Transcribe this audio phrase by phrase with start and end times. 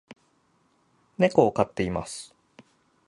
[1.19, 2.33] 猫を飼っています